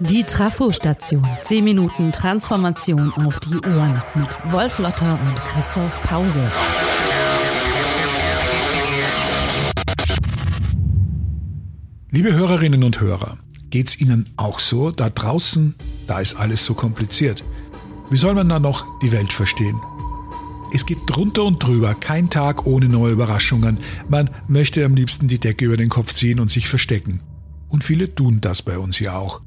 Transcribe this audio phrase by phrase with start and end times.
[0.00, 1.26] Die Trafo-Station.
[1.42, 6.50] 10 Minuten Transformation auf die Ohren mit Wolf Lotter und Christoph Pause.
[12.10, 13.38] Liebe Hörerinnen und Hörer,
[13.70, 14.92] geht's Ihnen auch so?
[14.92, 15.74] Da draußen,
[16.06, 17.42] da ist alles so kompliziert.
[18.10, 19.80] Wie soll man da noch die Welt verstehen?
[20.74, 23.78] Es geht drunter und drüber, kein Tag ohne neue Überraschungen.
[24.08, 27.20] Man möchte am liebsten die Decke über den Kopf ziehen und sich verstecken.
[27.68, 29.40] Und viele tun das bei uns ja auch.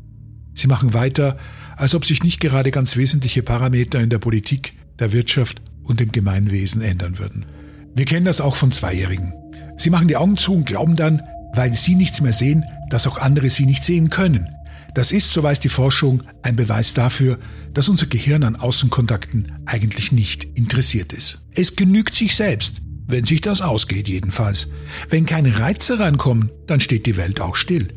[0.53, 1.37] Sie machen weiter,
[1.75, 6.13] als ob sich nicht gerade ganz wesentliche Parameter in der Politik, der Wirtschaft und dem
[6.13, 7.45] Gemeinwesen ändern würden.
[7.93, 9.33] Wir kennen das auch von Zweijährigen.
[9.75, 11.21] Sie machen die Augen zu und glauben dann,
[11.53, 14.47] weil sie nichts mehr sehen, dass auch andere sie nicht sehen können.
[14.97, 17.37] Das ist, so weiß die Forschung, ein Beweis dafür,
[17.71, 21.45] dass unser Gehirn an Außenkontakten eigentlich nicht interessiert ist.
[21.53, 24.69] Es genügt sich selbst, wenn sich das ausgeht jedenfalls.
[25.07, 27.89] Wenn keine Reize reinkommen, dann steht die Welt auch still.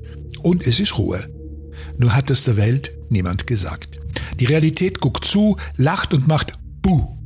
[0.42, 1.26] Und es ist Ruhe.
[1.96, 3.98] Nur hat es der Welt niemand gesagt.
[4.38, 7.16] Die Realität guckt zu, lacht und macht Buh.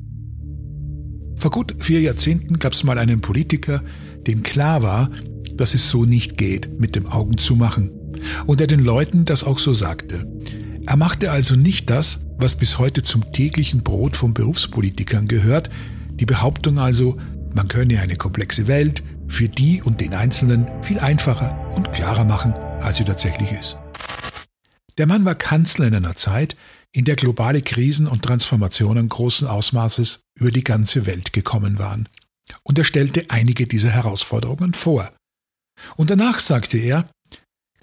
[1.35, 3.83] Vor gut vier Jahrzehnten gab es mal einen Politiker,
[4.25, 5.11] dem klar war,
[5.57, 7.91] dass es so nicht geht, mit dem Augen zu machen.
[8.47, 10.27] Und er den Leuten das auch so sagte.
[10.87, 15.71] Er machte also nicht das, was bis heute zum täglichen Brot von Berufspolitikern gehört,
[16.11, 17.17] die Behauptung also,
[17.55, 22.53] man könne eine komplexe Welt für die und den Einzelnen viel einfacher und klarer machen,
[22.83, 23.79] als sie tatsächlich ist.
[24.99, 26.57] Der Mann war Kanzler in einer Zeit,
[26.93, 32.09] in der globale Krisen und Transformationen großen Ausmaßes über die ganze Welt gekommen waren.
[32.63, 35.11] Und er stellte einige dieser Herausforderungen vor.
[35.97, 37.09] Und danach sagte er,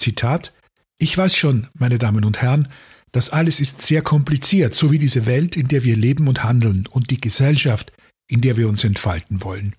[0.02, 0.54] Zitat,
[0.98, 2.68] ich weiß schon, meine Damen und Herren,
[3.12, 6.88] das alles ist sehr kompliziert, so wie diese Welt, in der wir leben und handeln
[6.88, 7.92] und die Gesellschaft,
[8.28, 9.74] in der wir uns entfalten wollen.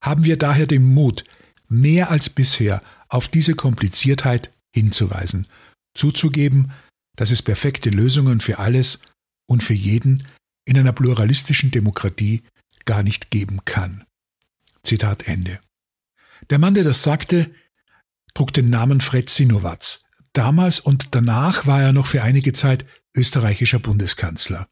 [0.00, 1.24] Haben wir daher den Mut,
[1.68, 5.46] mehr als bisher auf diese Kompliziertheit hinzuweisen,
[5.94, 6.72] zuzugeben,
[7.16, 8.98] dass es perfekte Lösungen für alles
[9.46, 10.26] und für jeden
[10.64, 12.42] in einer pluralistischen Demokratie
[12.84, 14.04] gar nicht geben kann.
[14.82, 15.60] Zitat Ende.
[16.50, 17.50] Der Mann, der das sagte,
[18.34, 20.04] trug den Namen Fred Sinowatz.
[20.32, 22.84] Damals und danach war er noch für einige Zeit
[23.14, 24.68] österreichischer Bundeskanzler.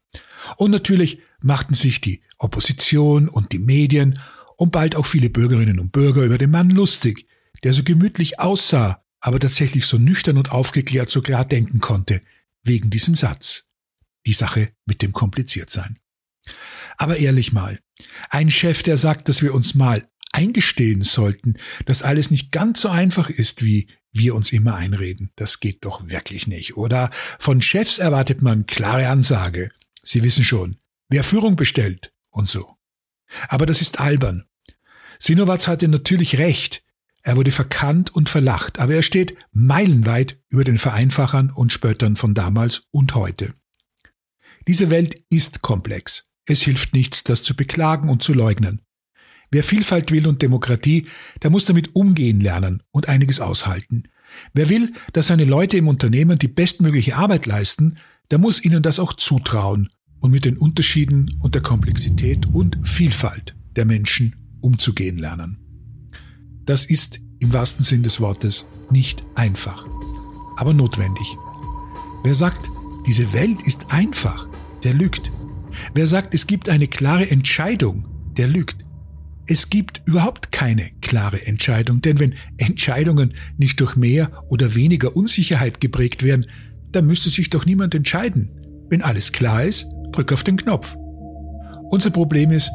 [0.57, 4.19] Und natürlich machten sich die Opposition und die Medien
[4.57, 7.27] und bald auch viele Bürgerinnen und Bürger über den Mann lustig,
[7.63, 12.21] der so gemütlich aussah, aber tatsächlich so nüchtern und aufgeklärt so klar denken konnte,
[12.63, 13.69] wegen diesem Satz.
[14.25, 15.97] Die Sache mit dem Kompliziertsein.
[16.97, 17.79] Aber ehrlich mal,
[18.29, 21.55] ein Chef, der sagt, dass wir uns mal eingestehen sollten,
[21.85, 25.31] dass alles nicht ganz so einfach ist, wie wir uns immer einreden.
[25.35, 27.09] Das geht doch wirklich nicht, oder?
[27.39, 29.71] Von Chefs erwartet man klare Ansage.
[30.03, 30.77] Sie wissen schon,
[31.09, 32.75] wer Führung bestellt und so.
[33.47, 34.45] Aber das ist albern.
[35.19, 36.83] Sinowatz hatte natürlich recht.
[37.23, 42.33] Er wurde verkannt und verlacht, aber er steht meilenweit über den Vereinfachern und Spöttern von
[42.33, 43.53] damals und heute.
[44.67, 46.29] Diese Welt ist komplex.
[46.45, 48.81] Es hilft nichts, das zu beklagen und zu leugnen.
[49.53, 51.05] Wer Vielfalt will und Demokratie,
[51.43, 54.05] der muss damit umgehen lernen und einiges aushalten.
[54.55, 57.97] Wer will, dass seine Leute im Unternehmen die bestmögliche Arbeit leisten,
[58.31, 59.89] der muss ihnen das auch zutrauen
[60.21, 65.59] und mit den Unterschieden und der Komplexität und Vielfalt der Menschen umzugehen lernen.
[66.65, 69.85] Das ist im wahrsten Sinn des Wortes nicht einfach,
[70.55, 71.27] aber notwendig.
[72.23, 72.67] Wer sagt,
[73.05, 74.47] diese Welt ist einfach,
[74.83, 75.31] der lügt.
[75.93, 78.05] Wer sagt, es gibt eine klare Entscheidung,
[78.35, 78.82] der lügt.
[79.45, 85.81] Es gibt überhaupt keine klare Entscheidung, denn wenn Entscheidungen nicht durch mehr oder weniger Unsicherheit
[85.81, 86.47] geprägt werden,
[86.91, 88.49] dann müsste sich doch niemand entscheiden.
[88.89, 90.95] Wenn alles klar ist, drück auf den Knopf.
[91.89, 92.71] Unser Problem ist,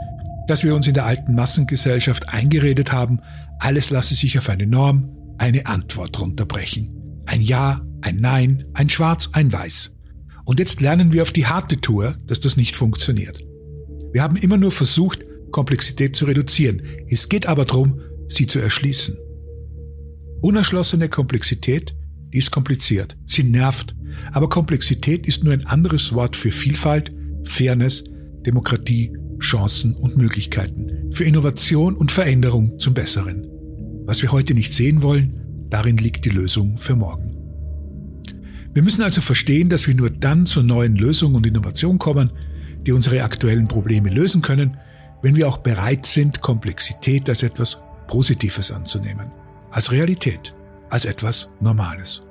[0.46, 3.20] dass wir uns in der alten Massengesellschaft eingeredet haben,
[3.60, 5.08] alles lasse sich auf eine Norm,
[5.38, 6.90] eine Antwort runterbrechen.
[7.26, 9.94] Ein Ja, ein Nein, ein Schwarz, ein Weiß.
[10.44, 13.42] Und jetzt lernen wir auf die harte Tour, dass das nicht funktioniert.
[14.12, 15.20] Wir haben immer nur versucht,
[15.50, 16.82] Komplexität zu reduzieren.
[17.08, 19.16] Es geht aber darum, sie zu erschließen.
[20.40, 21.94] Unerschlossene Komplexität,
[22.32, 23.16] die ist kompliziert.
[23.24, 23.94] Sie nervt.
[24.32, 27.10] Aber Komplexität ist nur ein anderes Wort für Vielfalt,
[27.44, 28.04] Fairness,
[28.46, 31.10] Demokratie, Chancen und Möglichkeiten.
[31.10, 33.46] Für Innovation und Veränderung zum Besseren.
[34.06, 37.34] Was wir heute nicht sehen wollen, darin liegt die Lösung für morgen.
[38.74, 42.30] Wir müssen also verstehen, dass wir nur dann zu neuen Lösungen und Innovationen kommen,
[42.86, 44.76] die unsere aktuellen Probleme lösen können,
[45.22, 49.30] wenn wir auch bereit sind, Komplexität als etwas Positives anzunehmen,
[49.70, 50.54] als Realität,
[50.90, 52.24] als etwas Normales.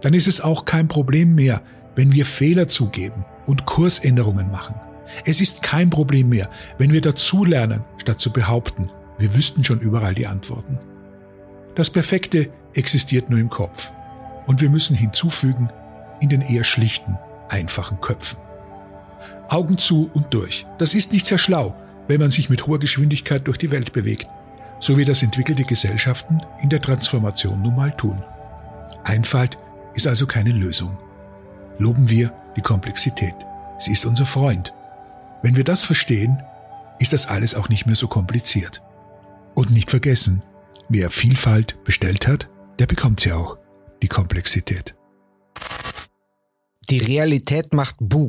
[0.00, 1.62] Dann ist es auch kein Problem mehr,
[1.96, 4.74] wenn wir Fehler zugeben und Kursänderungen machen.
[5.24, 10.14] Es ist kein Problem mehr, wenn wir dazulernen, statt zu behaupten, wir wüssten schon überall
[10.14, 10.78] die Antworten.
[11.74, 13.92] Das Perfekte existiert nur im Kopf.
[14.46, 15.68] Und wir müssen hinzufügen,
[16.20, 17.18] in den eher schlichten,
[17.48, 18.38] einfachen Köpfen.
[19.48, 20.66] Augen zu und durch.
[20.78, 21.74] Das ist nicht sehr schlau,
[22.08, 24.28] wenn man sich mit hoher Geschwindigkeit durch die Welt bewegt,
[24.80, 28.22] so wie das entwickelte Gesellschaften in der Transformation nun mal tun.
[29.04, 29.58] Einfalt
[29.94, 30.96] ist also keine Lösung.
[31.78, 33.34] Loben wir die Komplexität.
[33.78, 34.74] Sie ist unser Freund.
[35.42, 36.42] Wenn wir das verstehen,
[36.98, 38.82] ist das alles auch nicht mehr so kompliziert.
[39.54, 40.40] Und nicht vergessen,
[40.88, 43.58] wer Vielfalt bestellt hat, der bekommt sie auch,
[44.02, 44.94] die Komplexität.
[46.90, 48.28] Die Realität macht Bu,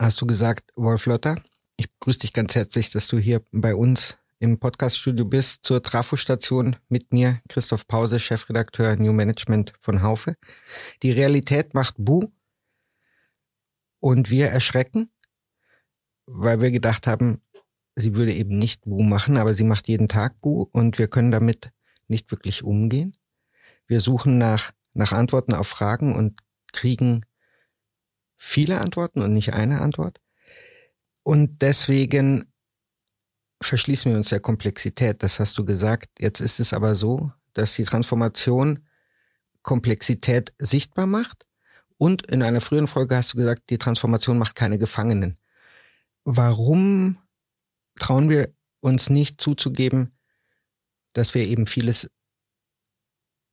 [0.00, 1.36] hast du gesagt, Wolf Lotter.
[1.80, 6.74] Ich begrüße dich ganz herzlich, dass du hier bei uns im Podcaststudio bist zur Trafostation
[6.88, 10.36] mit mir, Christoph Pause, Chefredakteur New Management von Haufe.
[11.04, 12.32] Die Realität macht Bu
[14.00, 15.12] und wir erschrecken,
[16.26, 17.42] weil wir gedacht haben,
[17.94, 21.30] sie würde eben nicht Bu machen, aber sie macht jeden Tag Bu und wir können
[21.30, 21.70] damit
[22.08, 23.16] nicht wirklich umgehen.
[23.86, 26.40] Wir suchen nach, nach Antworten auf Fragen und
[26.72, 27.24] kriegen
[28.36, 30.20] viele Antworten und nicht eine Antwort.
[31.28, 32.50] Und deswegen
[33.62, 35.22] verschließen wir uns der Komplexität.
[35.22, 36.08] Das hast du gesagt.
[36.18, 38.88] Jetzt ist es aber so, dass die Transformation
[39.60, 41.46] Komplexität sichtbar macht.
[41.98, 45.36] Und in einer früheren Folge hast du gesagt, die Transformation macht keine Gefangenen.
[46.24, 47.18] Warum
[47.98, 50.16] trauen wir uns nicht zuzugeben,
[51.12, 52.10] dass wir eben vieles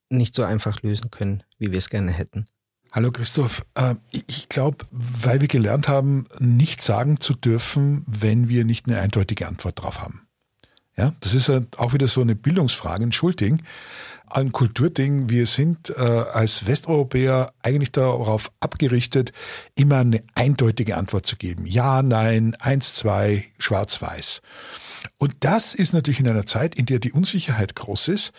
[0.08, 2.46] nicht so einfach lösen können, wie wir es gerne hätten?
[2.96, 8.64] Hallo Christoph, äh, ich glaube, weil wir gelernt haben, nicht sagen zu dürfen, wenn wir
[8.64, 10.26] nicht eine eindeutige Antwort drauf haben.
[10.96, 13.62] Ja, das ist auch wieder so eine Bildungsfrage, ein Schulding,
[14.28, 15.28] ein Kulturding.
[15.28, 19.34] Wir sind äh, als Westeuropäer eigentlich darauf abgerichtet,
[19.74, 21.66] immer eine eindeutige Antwort zu geben.
[21.66, 24.40] Ja, nein, eins, zwei, schwarz, weiß.
[25.18, 28.32] Und das ist natürlich in einer Zeit, in der die Unsicherheit groß ist,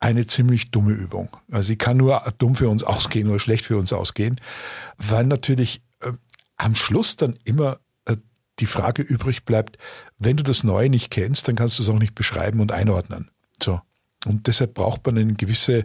[0.00, 1.36] eine ziemlich dumme Übung.
[1.50, 4.40] Also sie kann nur dumm für uns ausgehen oder schlecht für uns ausgehen,
[4.96, 6.12] weil natürlich äh,
[6.56, 8.16] am Schluss dann immer äh,
[8.60, 9.78] die Frage übrig bleibt,
[10.18, 13.30] wenn du das Neue nicht kennst, dann kannst du es auch nicht beschreiben und einordnen.
[13.62, 13.80] So.
[14.26, 15.84] Und deshalb braucht man eine gewisse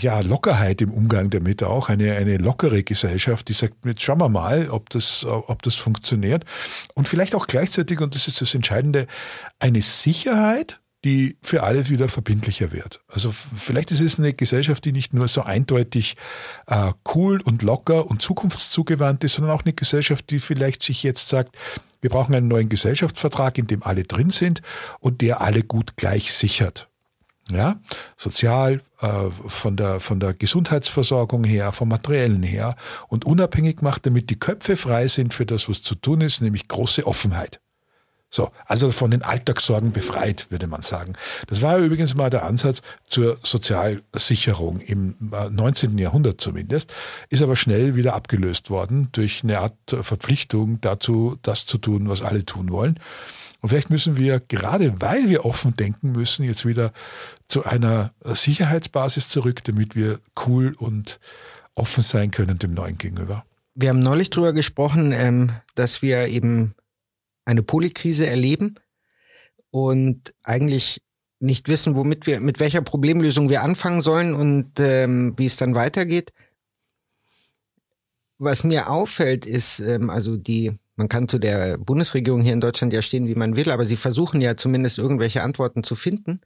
[0.00, 4.28] ja, Lockerheit im Umgang damit auch, eine, eine lockere Gesellschaft, die sagt, jetzt schauen wir
[4.28, 6.44] mal, ob das, ob das funktioniert.
[6.94, 9.06] Und vielleicht auch gleichzeitig, und das ist das Entscheidende,
[9.58, 13.00] eine Sicherheit, die für alle wieder verbindlicher wird.
[13.08, 16.16] Also vielleicht ist es eine Gesellschaft, die nicht nur so eindeutig
[16.66, 21.28] äh, cool und locker und zukunftszugewandt ist, sondern auch eine Gesellschaft, die vielleicht sich jetzt
[21.28, 21.56] sagt,
[22.02, 24.62] wir brauchen einen neuen Gesellschaftsvertrag, in dem alle drin sind
[25.00, 26.88] und der alle gut gleich sichert.
[27.50, 27.80] Ja,
[28.16, 32.76] sozial, äh, von der, von der Gesundheitsversorgung her, vom materiellen her
[33.08, 36.68] und unabhängig macht, damit die Köpfe frei sind für das, was zu tun ist, nämlich
[36.68, 37.60] große Offenheit.
[38.30, 41.14] So, also von den Alltagssorgen befreit, würde man sagen.
[41.48, 45.16] Das war übrigens mal der Ansatz zur Sozialsicherung im
[45.50, 45.98] 19.
[45.98, 46.92] Äh, Jahrhundert zumindest,
[47.28, 52.22] ist aber schnell wieder abgelöst worden durch eine Art Verpflichtung dazu, das zu tun, was
[52.22, 53.00] alle tun wollen.
[53.62, 56.92] Und vielleicht müssen wir, gerade weil wir offen denken müssen, jetzt wieder
[57.48, 61.18] zu einer Sicherheitsbasis zurück, damit wir cool und
[61.74, 63.44] offen sein können dem Neuen gegenüber.
[63.74, 66.74] Wir haben neulich darüber gesprochen, ähm, dass wir eben
[67.50, 68.76] eine Polykrise erleben
[69.70, 71.02] und eigentlich
[71.40, 75.74] nicht wissen, womit wir, mit welcher Problemlösung wir anfangen sollen und ähm, wie es dann
[75.74, 76.32] weitergeht.
[78.38, 82.92] Was mir auffällt, ist, ähm, also die, man kann zu der Bundesregierung hier in Deutschland
[82.92, 86.40] ja stehen, wie man will, aber sie versuchen ja zumindest irgendwelche Antworten zu finden,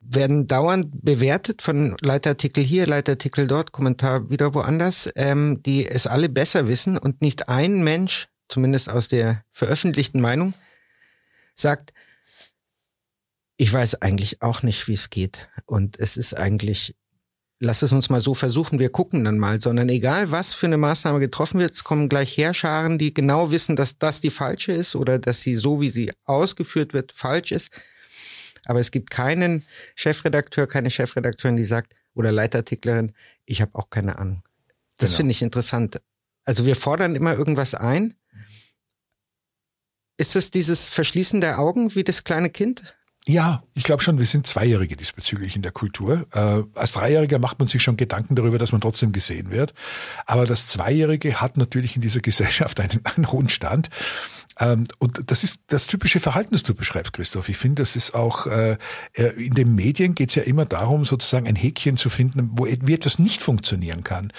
[0.00, 6.28] werden dauernd bewertet von Leitartikel hier, Leitartikel dort, Kommentar wieder woanders, ähm, die es alle
[6.28, 10.54] besser wissen und nicht ein Mensch zumindest aus der veröffentlichten Meinung,
[11.54, 11.92] sagt,
[13.56, 15.48] ich weiß eigentlich auch nicht, wie es geht.
[15.66, 16.96] Und es ist eigentlich,
[17.58, 20.78] lass es uns mal so versuchen, wir gucken dann mal, sondern egal, was für eine
[20.78, 24.96] Maßnahme getroffen wird, es kommen gleich Heerscharen, die genau wissen, dass das die falsche ist
[24.96, 27.70] oder dass sie so, wie sie ausgeführt wird, falsch ist.
[28.64, 29.64] Aber es gibt keinen
[29.94, 33.12] Chefredakteur, keine Chefredakteurin, die sagt, oder Leitartiklerin,
[33.44, 34.42] ich habe auch keine Ahnung.
[34.96, 35.16] Das genau.
[35.18, 36.00] finde ich interessant.
[36.44, 38.14] Also wir fordern immer irgendwas ein,
[40.20, 42.94] ist es dieses Verschließen der Augen wie das kleine Kind?
[43.26, 46.26] Ja, ich glaube schon, wir sind Zweijährige diesbezüglich in der Kultur.
[46.32, 49.72] Äh, als Dreijähriger macht man sich schon Gedanken darüber, dass man trotzdem gesehen wird.
[50.26, 53.88] Aber das Zweijährige hat natürlich in dieser Gesellschaft einen, einen hohen Stand.
[54.58, 57.48] Ähm, und das ist das typische Verhalten, das du beschreibst, Christoph.
[57.48, 58.76] Ich finde, das ist auch, äh,
[59.14, 62.66] äh in den Medien geht es ja immer darum, sozusagen ein Häkchen zu finden, wo
[62.66, 64.32] wie etwas nicht funktionieren kann.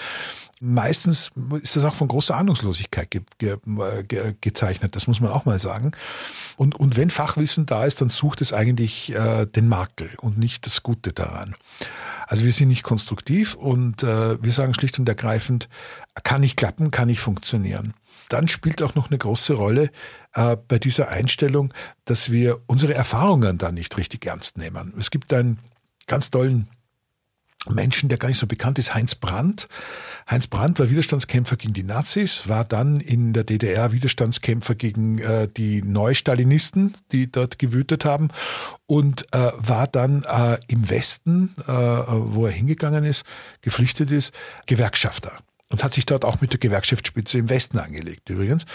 [0.64, 3.58] Meistens ist das auch von großer Ahnungslosigkeit ge ge
[4.08, 5.94] ge gezeichnet, das muss man auch mal sagen.
[6.56, 10.68] Und, und wenn Fachwissen da ist, dann sucht es eigentlich äh, den Makel und nicht
[10.68, 11.56] das Gute daran.
[12.28, 15.68] Also wir sind nicht konstruktiv und äh, wir sagen schlicht und ergreifend,
[16.24, 17.96] kann nicht klappen, kann nicht funktionieren.
[18.30, 19.90] Dann spielt auch noch eine große Rolle
[20.36, 21.74] äh, bei dieser Einstellung,
[22.06, 24.94] dass wir unsere Erfahrungen da nicht richtig ernst nehmen.
[24.96, 25.58] Es gibt einen
[26.06, 26.68] ganz tollen
[27.70, 29.68] Menschen, der gar nicht so bekannt ist, Heinz Brandt.
[30.30, 35.48] Heinz Brandt war Widerstandskämpfer gegen die Nazis, war dann in der DDR Widerstandskämpfer gegen äh,
[35.48, 38.30] die Neustalinisten, die dort gewütet haben
[38.88, 43.24] und äh, war dann äh, im Westen, äh, wo er hingegangen ist,
[43.62, 44.34] geflüchtet ist,
[44.66, 45.38] Gewerkschafter
[45.72, 48.66] und hat sich dort auch mit der Gewerkschaftsspitze im Westen angelegt übrigens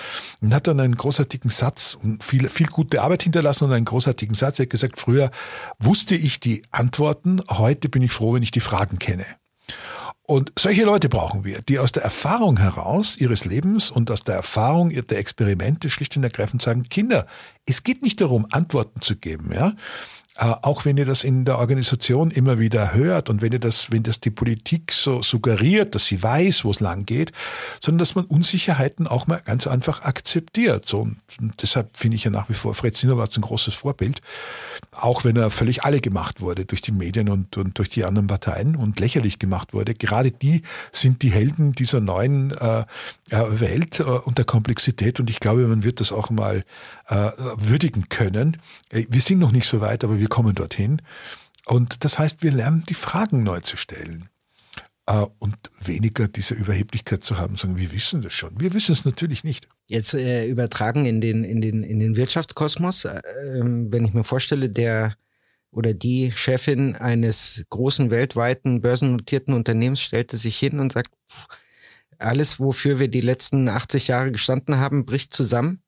[0.41, 4.35] und hat dann einen großartigen Satz und viel, viel gute Arbeit hinterlassen und einen großartigen
[4.35, 4.59] Satz.
[4.59, 5.31] Er hat gesagt, früher
[5.79, 9.27] wusste ich die Antworten, heute bin ich froh, wenn ich die Fragen kenne.
[10.23, 14.35] Und solche Leute brauchen wir, die aus der Erfahrung heraus ihres Lebens und aus der
[14.35, 17.27] Erfahrung der Experimente schlicht und ergreifend sagen, Kinder,
[17.67, 19.75] es geht nicht darum, Antworten zu geben, ja.
[20.39, 23.91] Äh, auch wenn ihr das in der Organisation immer wieder hört und wenn ihr das,
[23.91, 27.33] wenn das die Politik so suggeriert, dass sie weiß, wo es lang geht,
[27.81, 30.87] sondern dass man Unsicherheiten auch mal ganz einfach akzeptiert.
[30.87, 31.01] So,
[31.41, 34.21] und deshalb finde ich ja nach wie vor Fred Sinowatz ein großes Vorbild,
[34.93, 38.27] auch wenn er völlig alle gemacht wurde durch die Medien und, und durch die anderen
[38.27, 39.95] Parteien und lächerlich gemacht wurde.
[39.95, 42.85] Gerade die sind die Helden dieser neuen äh
[43.31, 46.65] Welt äh, und der Komplexität und ich glaube, man wird das auch mal
[47.09, 48.59] äh, würdigen können.
[48.91, 51.03] Äh, wir sind noch nicht so weit, aber wir kommen dorthin.
[51.67, 54.29] Und das heißt, wir lernen die Fragen neu zu stellen
[55.07, 58.61] äh, und weniger diese Überheblichkeit zu haben, sagen, wir wissen das schon.
[58.61, 59.69] Wir wissen es natürlich nicht.
[59.87, 63.21] Jetzt äh, übertragen in den, in den, in den Wirtschaftskosmos, äh,
[63.63, 65.17] wenn ich mir vorstelle, der
[65.73, 71.13] oder die Chefin eines großen weltweiten börsennotierten Unternehmens stellte sich hin und sagt,
[72.19, 75.83] alles, wofür wir die letzten 80 Jahre gestanden haben, bricht zusammen.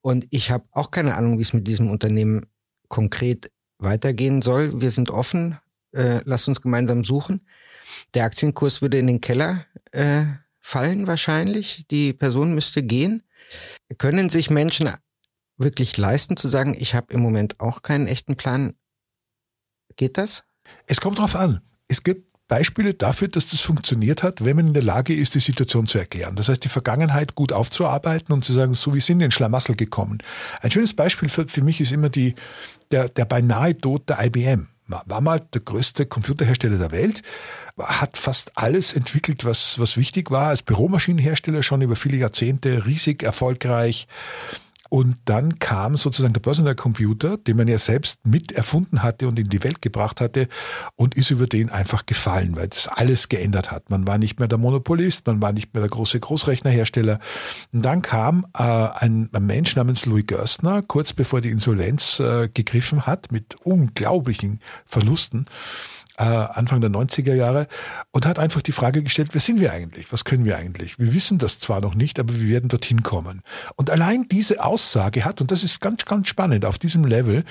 [0.00, 2.46] Und ich habe auch keine Ahnung, wie es mit diesem Unternehmen
[2.88, 4.80] konkret weitergehen soll.
[4.80, 5.58] Wir sind offen.
[5.92, 7.46] Äh, lasst uns gemeinsam suchen.
[8.14, 10.24] Der Aktienkurs würde in den Keller äh,
[10.60, 11.86] fallen wahrscheinlich.
[11.88, 13.22] Die Person müsste gehen.
[13.98, 14.90] Können sich Menschen
[15.56, 18.74] wirklich leisten zu sagen, ich habe im Moment auch keinen echten Plan?
[19.96, 20.44] Geht das?
[20.86, 21.60] Es kommt drauf an.
[21.88, 25.40] Es gibt Beispiele dafür, dass das funktioniert hat, wenn man in der Lage ist, die
[25.40, 26.36] Situation zu erklären.
[26.36, 30.18] Das heißt, die Vergangenheit gut aufzuarbeiten und zu sagen, so wie sind in Schlamassel gekommen.
[30.60, 32.34] Ein schönes Beispiel für, für mich ist immer die,
[32.90, 34.68] der, der beinahe Tod der IBM.
[34.86, 37.22] War mal der größte Computerhersteller der Welt,
[37.78, 43.22] hat fast alles entwickelt, was, was wichtig war, als Büromaschinenhersteller schon über viele Jahrzehnte riesig
[43.22, 44.06] erfolgreich,
[44.94, 49.36] und dann kam sozusagen der Personal Computer, den man ja selbst mit erfunden hatte und
[49.40, 50.46] in die Welt gebracht hatte
[50.94, 53.90] und ist über den einfach gefallen, weil es alles geändert hat.
[53.90, 57.18] Man war nicht mehr der Monopolist, man war nicht mehr der große Großrechnerhersteller.
[57.72, 62.48] Und dann kam äh, ein, ein, Mensch namens Louis Gerstner, kurz bevor die Insolvenz äh,
[62.54, 65.46] gegriffen hat, mit unglaublichen Verlusten
[66.18, 67.66] äh, Anfang der 90er Jahre
[68.12, 70.12] und hat einfach die Frage gestellt, wer sind wir eigentlich?
[70.12, 70.98] Was können wir eigentlich?
[70.98, 73.42] Wir wissen das zwar noch nicht, aber wir werden dorthin kommen.
[73.76, 77.44] Und allein diese Aussage hat, und das ist ganz, ganz spannend, auf diesem Level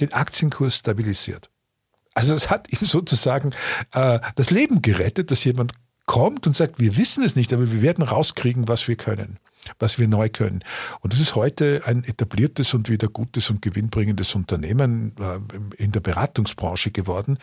[0.00, 1.50] den Aktienkurs stabilisiert.
[2.14, 3.50] Also es hat ihm sozusagen
[3.94, 5.72] äh, das Leben gerettet, dass jemand
[6.06, 9.38] kommt und sagt, wir wissen es nicht, aber wir werden rauskriegen, was wir können
[9.78, 10.64] was wir neu können.
[11.00, 16.00] Und das ist heute ein etabliertes und wieder gutes und gewinnbringendes Unternehmen äh, in der
[16.00, 17.38] Beratungsbranche geworden,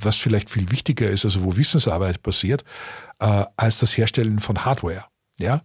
[0.00, 2.64] was vielleicht viel wichtiger ist, also wo Wissensarbeit passiert,
[3.20, 5.04] äh, als das Herstellen von Hardware.
[5.38, 5.62] Ja,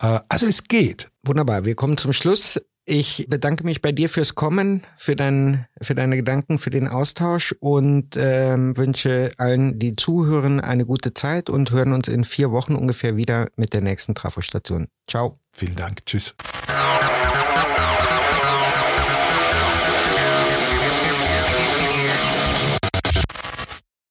[0.00, 1.10] äh, also es geht.
[1.22, 1.64] Wunderbar.
[1.64, 2.60] Wir kommen zum Schluss.
[2.88, 7.52] Ich bedanke mich bei dir fürs Kommen, für, dein, für deine Gedanken, für den Austausch
[7.58, 12.76] und ähm, wünsche allen, die zuhören, eine gute Zeit und hören uns in vier Wochen
[12.76, 14.86] ungefähr wieder mit der nächsten Trafostation.
[15.08, 15.40] Ciao.
[15.50, 16.06] Vielen Dank.
[16.06, 16.36] Tschüss.